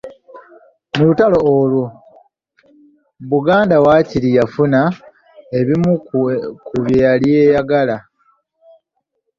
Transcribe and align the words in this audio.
Mu 0.95 1.03
lutuula 1.07 1.39
olwo, 1.57 1.85
Buganda 3.29 3.75
waakiri 3.85 4.29
yafuna 4.37 4.79
ebimu 5.59 5.91
ku 6.65 6.75
bye 6.83 6.97
yali 7.05 7.27
eyagala. 7.43 7.97